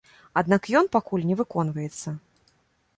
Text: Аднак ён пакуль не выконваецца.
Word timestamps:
Аднак 0.39 0.69
ён 0.79 0.89
пакуль 0.97 1.27
не 1.31 1.39
выконваецца. 1.43 2.19